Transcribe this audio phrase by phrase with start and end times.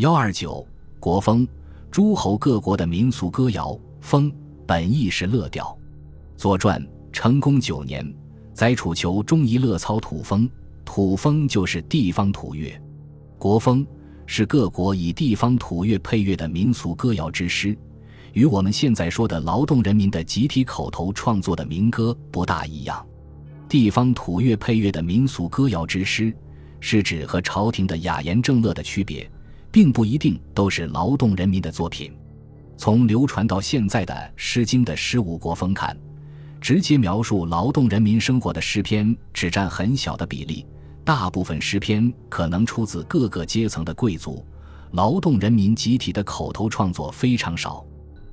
[0.00, 0.66] 幺二九
[0.98, 1.46] 国风，
[1.90, 3.78] 诸侯各国的民俗歌谣。
[4.00, 4.32] 风
[4.66, 5.78] 本意是乐调，
[6.40, 8.10] 《左传》成功九年，
[8.54, 10.48] 载楚囚中一乐操土风，
[10.86, 12.72] 土风就是地方土乐。
[13.38, 13.86] 国风
[14.24, 17.76] 是各国以地方土乐配乐的民俗歌谣之诗，
[18.32, 23.06] 与我们现在说的劳动人民的集体口头创作的民歌不大一样。
[23.68, 26.34] 地方土乐配乐的民俗歌谣之诗，
[26.80, 29.30] 是指和朝廷的雅言正乐的区别。
[29.72, 32.12] 并不一定都是劳动人民的作品。
[32.76, 35.96] 从流传到现在的《诗经》的十五国风看，
[36.60, 40.66] 直接描述劳动人民生活的诗篇只占很小的比例，
[41.04, 44.44] 大部分诗篇可能出自各个阶层的贵族，
[44.92, 47.84] 劳动人民集体的口头创作非常少。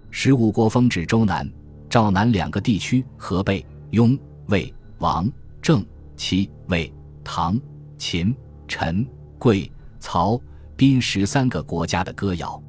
[0.10, 1.50] 十五国风指周南、
[1.90, 4.18] 赵南两个地区，河北、雍、
[4.48, 5.30] 魏、王、
[5.62, 6.92] 郑、齐、魏、
[7.24, 7.60] 唐、
[7.98, 8.34] 秦、
[8.68, 9.06] 陈、
[9.38, 10.40] 贵、曹。
[10.78, 12.62] 宾十三个国家的歌谣，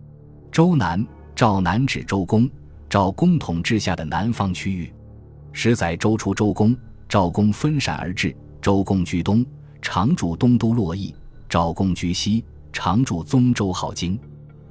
[0.51, 2.49] 周南、赵南指周公、
[2.89, 4.91] 赵公统治下的南方区域。
[5.53, 6.75] 十载周初，周公、
[7.07, 8.35] 赵公分散而治。
[8.63, 9.45] 周公居东，
[9.83, 11.15] 常驻东都洛邑；
[11.51, 14.19] 赵公居西，常驻宗周镐京。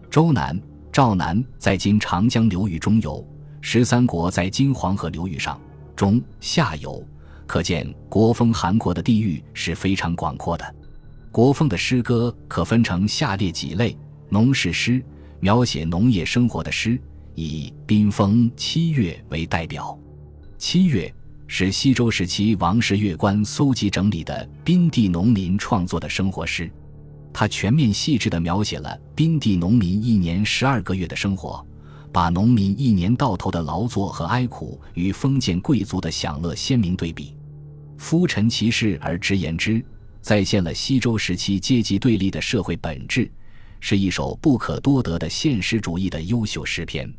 [0.09, 0.59] 周南、
[0.91, 3.23] 赵南在今长江流域中游，
[3.61, 5.61] 十三国在今黄河流域上
[5.95, 7.01] 中下游，
[7.45, 10.75] 可见国风韩国的地域是非常广阔的。
[11.31, 13.95] 国风的诗歌可分成下列几类：
[14.29, 15.03] 农事诗，
[15.39, 16.99] 描写农业生活的诗，
[17.35, 19.97] 以宾风七月为代表。
[20.57, 21.13] 七月
[21.45, 26.71] 是西周时期王室乐官搜集整理的宾地农民创作的生活诗，
[27.31, 31.63] 它全面细致地描写了宾地农民一年十二个月的生活，
[32.11, 37.35] 把农民一年到头的劳作和哀苦与封建贵族的享乐鲜明对比。
[37.97, 39.85] 夫陈其事而直言之。
[40.27, 43.31] 再现了西周时期阶级对立的社会本质，
[43.79, 47.09] 是一首不可多得的现实主义的优秀诗篇。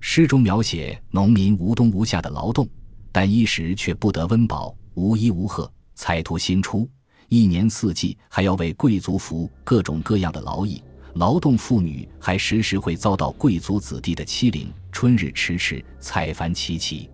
[0.00, 2.68] 诗中描写农民无冬无夏的劳动，
[3.10, 6.86] 但一时却不得温饱，无衣无褐，财徒新出，
[7.30, 10.82] 一年四季还要为贵族服各种各样的劳役。
[11.14, 17.08] 劳动妇女还时时会遭到贵族子弟的欺凌，春日迟迟，采繁凄凄，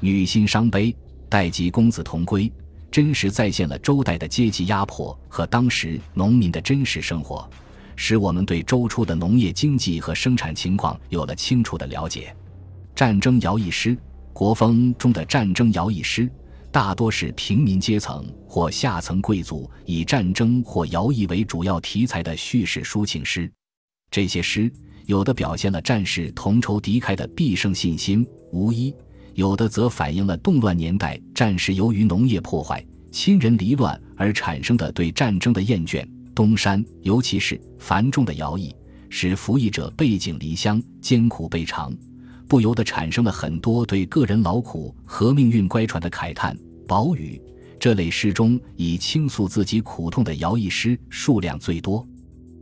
[0.00, 0.94] 女心伤悲，
[1.30, 2.52] 待及公子同归。
[2.94, 7.50] 真实再现了周代的阶级压迫和当时农民的真实生活，
[7.96, 12.32] 使我们对周初的农业经济和生产情况有了清楚的了解。
[12.94, 13.98] 战争摇曳诗，
[14.32, 16.30] 国风中的战争摇曳诗
[16.70, 23.50] 大多是平民阶层或下层贵族以战争或徭役为主要题材的叙事抒情诗。
[24.08, 24.70] 这些诗
[25.06, 28.94] 有的表现了战士同仇敌忾的必胜信心，无疑。
[29.34, 36.06] 有的则反映了动乱年代战时由于农业破坏、亲人离乱而产生的对战争的厌倦。
[36.34, 38.74] 东山，尤其是繁重的徭役，
[39.08, 41.96] 使服役者背井离乡、艰苦备尝，
[42.48, 46.56] 不由得产生了很多对个人劳苦和命运乖舛的慨叹。
[46.88, 47.40] 宝语
[47.78, 52.06] 这类诗中，以倾诉自己苦痛的徭役诗数量最多。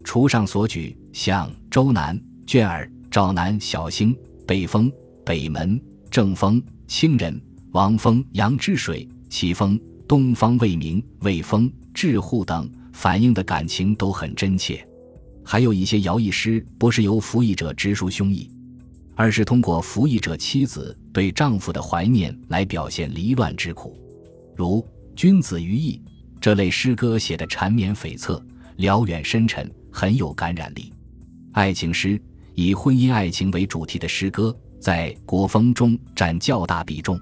[0.04, 4.15] 除上所举，像周南、卷儿、赵南、小兴、
[4.47, 4.93] 北风、
[5.25, 5.81] 北门。
[6.12, 7.41] 正风、清人、
[7.71, 14.87] 王风、杨之水、齐风、东方未明、魏风、智户等反映的感情都很真切。
[15.43, 18.47] 还有一些徭役诗，不是由服役者直抒胸臆，
[19.15, 23.99] 而是通过服役者妻子对丈夫的怀念来表现离乱之苦，
[24.55, 24.83] 如
[25.17, 25.99] 《君子于义》
[26.39, 28.39] 这类诗歌写的缠绵悱恻、
[28.77, 30.93] 辽远深沉，很有感染力。
[31.53, 32.21] 爱情诗
[32.55, 34.55] 以婚姻爱情为主题的诗歌。
[34.82, 37.16] 在国风中占较大比重，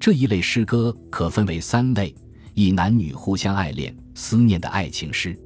[0.00, 2.12] 这一类诗歌可分为三类：
[2.54, 5.38] 一、男女互相爱恋、思念的爱情诗，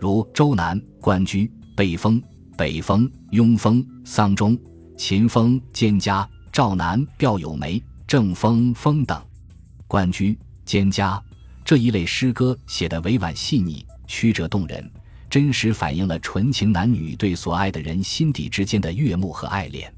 [0.00, 2.20] 如周南、关雎、北风、
[2.56, 4.58] 北风、雍风、丧钟、
[4.96, 9.16] 秦风、蒹葭、赵南、吊有梅、正风、风等；
[9.86, 11.22] 关雎、蒹葭
[11.64, 14.90] 这一类诗歌写得委婉细腻、曲折动人，
[15.30, 19.94] 真实反映了纯情男女对所爱的人心底之间的悦目和爱恋。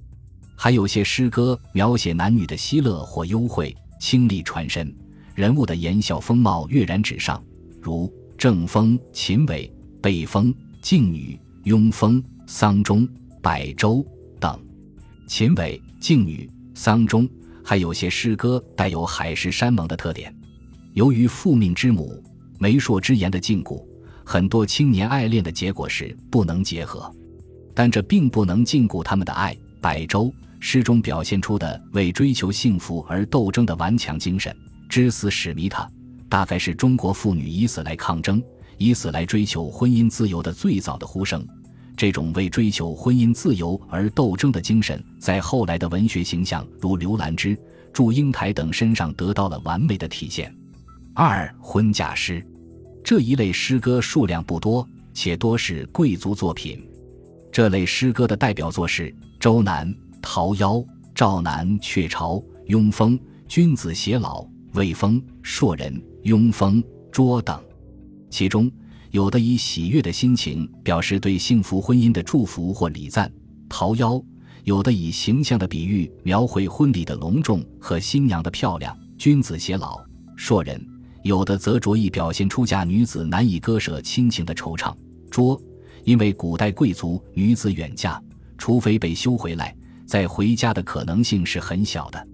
[0.63, 4.95] 还有些诗歌描写男女的喜乐或幽会，清丽传神，
[5.35, 7.43] 人物的言笑风貌跃然纸上，
[7.81, 9.73] 如正风、秦伟、
[10.03, 13.09] 北风、静女、雍风、丧钟、
[13.41, 14.05] 百周
[14.39, 14.61] 等。
[15.27, 17.27] 秦伟、静女、桑钟，
[17.65, 20.31] 还有些诗歌带有海誓山盟的特点。
[20.93, 22.23] 由于父命之母、
[22.59, 23.83] 媒妁之言的禁锢，
[24.27, 27.11] 很多青年爱恋的结果是不能结合，
[27.73, 29.57] 但这并不能禁锢他们的爱。
[29.81, 30.31] 百周。
[30.61, 34.55] 诗中表现出的为追求幸福而斗争的顽强精神，
[34.89, 35.91] 之死使迷他，
[36.29, 38.43] 大概是中国妇女以死来抗争、
[38.77, 41.45] 以死来追求婚姻自由的最早的呼声。
[41.97, 47.59] 这种为追求婚姻自由而斗争的精神，在后来的文学形象如刘兰芝、
[47.93, 50.55] 祝英台等身上得到了完美的体现。
[51.15, 52.47] 二婚嫁诗，
[53.03, 56.87] 这一类诗歌数量不多，且多是贵族作品。
[57.53, 59.87] 这类诗歌的代表作是《周南》
[60.23, 60.57] 《桃夭》
[61.15, 62.35] 《赵南》《鹊巢》
[62.67, 63.19] 《雍风》
[63.49, 64.43] 《君子偕老》
[64.75, 67.61] 《魏风》《硕人》《雍风》《卓》等，
[68.31, 68.71] 其中
[69.11, 73.29] 有的以喜悦的心情表示对幸福婚姻的祝福或礼赞，
[73.69, 74.21] 《桃夭》；
[74.65, 79.97] 有的以形象的比喻描绘婚礼的隆重和新娘的漂亮，《君子偕老》；
[80.37, 80.79] 《硕人》；
[81.23, 84.93] 有的则着意表现出嫁女子难以割舍亲情的惆怅，
[85.31, 85.59] 《卓》。
[86.05, 88.19] 因为古代贵族女子远嫁，
[88.57, 89.77] 除非被休回来，
[90.11, 92.27] 再回家的可能性是很小的，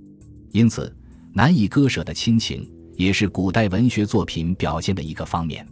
[0.50, 0.90] 因此
[1.34, 5.69] 难以割舍的亲情也是古代文学作品表现的一个方面。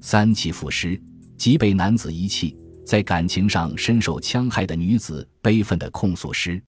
[0.00, 0.96] 三弃妇诗，
[1.36, 2.56] 即被男子遗弃，
[2.86, 6.62] 在感情上深受戕害的女子悲愤的控诉诗。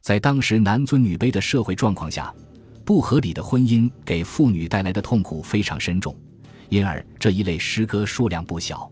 [0.00, 2.32] 在当时男尊女卑的社会状况下，
[2.84, 6.16] 不合理的婚姻给妇女带来的痛苦非常深重，
[6.68, 8.88] 因而这一类诗歌数量不小。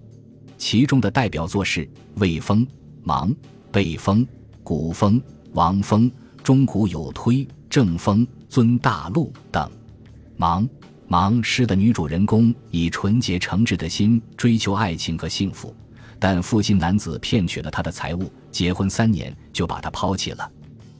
[0.56, 1.86] 其中的代表作是
[2.16, 2.66] 《魏风》
[3.04, 3.30] 《芒》
[3.70, 4.26] 《北风》
[4.68, 5.18] 《古风》
[5.54, 6.10] 《王风》
[6.42, 7.36] 《中古有推》
[7.70, 8.18] 《正风》
[8.50, 9.66] 《尊大陆》等。
[10.38, 10.68] 《盲
[11.08, 15.74] 盲》诗的女主人公以纯洁诚挚的心追求爱情和幸福，
[16.18, 20.52] 但负心男子骗取了她的财物，结婚三年就把她抛弃了。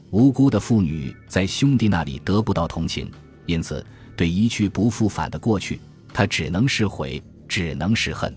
[0.09, 3.07] 无辜的妇女在兄弟那里得不到同情，
[3.45, 3.85] 因此
[4.17, 5.79] 对一去不复返的过去，
[6.11, 8.35] 她只能是悔，只能是恨。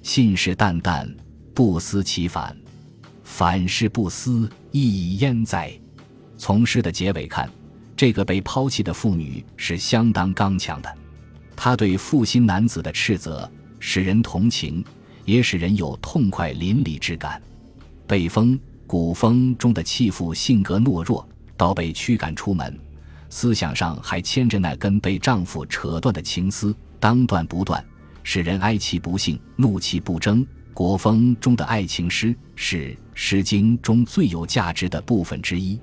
[0.00, 1.06] 信誓旦旦，
[1.52, 2.56] 不思其反，
[3.24, 5.72] 反是不思，意义焉在？
[6.36, 7.48] 从诗的结尾看，
[7.96, 10.92] 这个被抛弃的妇女是相当刚强的。
[11.54, 14.84] 她对负心男子的斥责，使人同情，
[15.24, 17.40] 也使人有痛快淋漓之感。
[18.06, 21.26] 北风、古风中的弃妇性格懦弱，
[21.56, 22.76] 到被驱赶出门，
[23.30, 27.82] 思想上还牵着那根被丈夫扯断的情丝，当断不断。
[28.24, 30.46] 使人哀其不幸，怒其不争。
[30.74, 35.78] 国风中的爱情诗是《诗经》中最有价值的部分之一。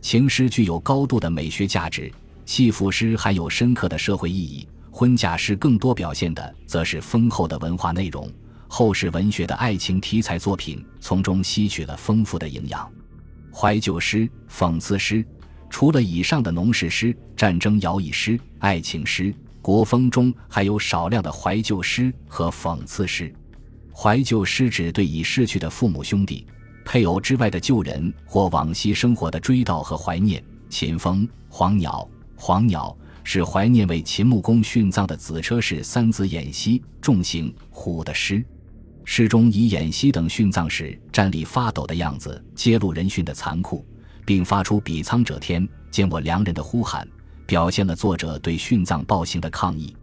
[0.00, 2.12] 情诗具有高度的美学价值，
[2.44, 4.66] 戏赋诗含有深刻的社会意义。
[4.90, 8.30] 婚嫁诗更多表现的则是丰厚的文化内容。
[8.68, 12.90] 后世文学的爱情题材作品从中吸取了丰富的营养。
[13.52, 15.24] 怀旧诗、讽刺诗，
[15.70, 19.32] 除了以上的农事诗、战争摇曳诗、爱情诗。
[19.62, 23.34] 国风中还有少量的怀旧诗和讽刺诗。
[23.96, 26.44] 怀旧诗指对已逝去的父母、兄弟、
[26.84, 30.42] 配偶之外的旧人或往昔生活的追悼和怀念。
[30.68, 38.44] 秦风、黄鸟，黄鸟是怀念为秦穆公殉葬的子车氏三子偃息、重行虎的诗。
[39.04, 43.86] 诗中以偃息等殉葬时站立发抖的样子，揭露人殉的残酷，
[44.24, 47.06] 并发出“比苍者天，见我良人”的呼喊。
[47.46, 49.94] 表现了作者对殉葬暴行的抗议，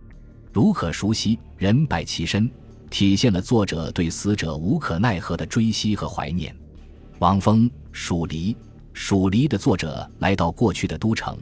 [0.54, 2.50] 如可熟悉，人百其身，
[2.92, 6.54] 体现了作者对死者无可奈何的追惜和怀念。
[7.20, 8.54] 王峰《蜀离》，
[8.94, 11.38] 《蜀离》的作者来到过去的都城，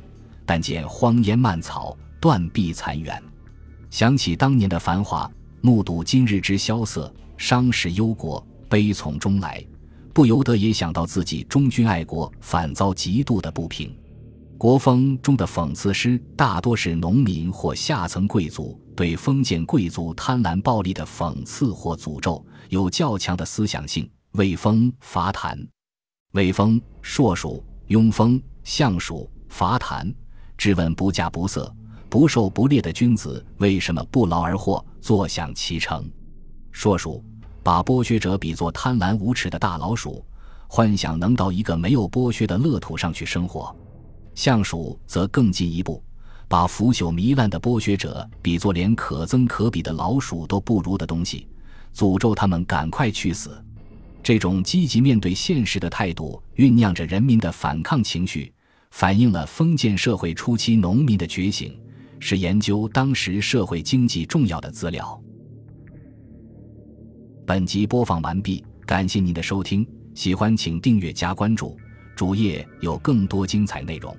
[0.46, 3.20] 但见荒烟蔓草，断壁残垣，
[3.90, 5.30] 想起当年的繁华，
[5.62, 9.66] 目睹今日之萧瑟，伤势忧国，悲从中来，
[10.14, 13.92] 不由得也想到自己忠君爱国，反遭极度的不平。
[14.56, 24.12] 国风中的讽刺诗大多是农民或下层贵族对封建贵族贪婪暴力的讽刺或诅咒，有较强的思想性。
[24.32, 25.58] 魏风伐檀，
[26.34, 30.14] 魏风硕鼠，雍风相鼠伐檀，
[30.58, 31.74] 质问不嫁不色
[32.10, 36.06] 不受不列的君子为什么不劳而获，坐享其成。
[36.70, 37.24] 硕鼠
[37.64, 40.22] 把剥削者比作贪婪无耻的大老鼠，
[40.68, 43.74] 幻想能到一个没有剥削的乐土上去生活。
[44.36, 46.04] 相鼠则更进一步，
[46.50, 51.48] 把腐朽糜烂的剥削者比作连可憎可鄙的老鼠都不如的东西，
[51.96, 53.64] 诅咒他们赶快去死。
[54.24, 58.52] 这种积极面对现实的态度，酝酿着人民的反抗情绪，
[58.90, 61.80] 反映了封建社会初期农民的觉醒，
[62.20, 65.22] 是研究当时社会经济重要的资料。
[67.46, 71.78] 本集播放完毕，感谢您的收听，喜欢请订阅加关注，
[72.16, 74.16] 主页有更多精彩内容。